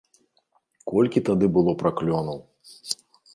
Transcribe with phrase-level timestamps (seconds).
[0.91, 2.39] Колькі тады было праклёнаў!